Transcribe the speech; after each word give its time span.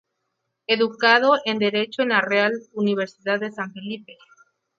Educado 0.65 1.37
en 1.45 1.59
Derecho 1.59 2.01
en 2.01 2.09
la 2.09 2.21
Real 2.21 2.53
Universidad 2.73 3.39
de 3.39 3.51
San 3.51 3.71
Felipe. 3.71 4.17